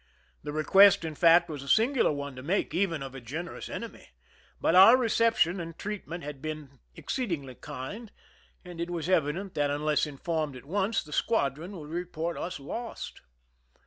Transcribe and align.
The 0.41 0.51
request, 0.51 1.05
in 1.05 1.13
fact, 1.13 1.47
was 1.47 1.61
a 1.61 1.67
singular 1.67 2.11
one 2.11 2.35
to 2.35 2.41
make, 2.41 2.73
even 2.73 3.03
of 3.03 3.13
a 3.13 3.21
generous 3.21 3.69
enemy; 3.69 4.09
but 4.59 4.73
our 4.73 4.97
recep 4.97 5.35
tion 5.35 5.59
and 5.59 5.77
treatment 5.77 6.23
had 6.23 6.41
been 6.41 6.79
exceedingly 6.95 7.53
kind, 7.53 8.11
and 8.65 8.81
it 8.81 8.89
was 8.89 9.07
evident 9.07 9.53
that, 9.53 9.69
unless 9.69 10.07
informed 10.07 10.55
at 10.55 10.65
once, 10.65 11.03
the 11.03 11.13
squadron 11.13 11.77
would 11.77 11.91
report 11.91 12.35
us 12.35 12.59
lost. 12.59 13.21